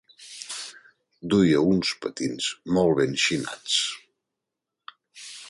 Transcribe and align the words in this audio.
Duia 1.33 1.59
uns 1.73 1.91
patins 2.07 2.49
molt 2.79 2.99
ben 3.01 3.15
xinats. 3.27 3.79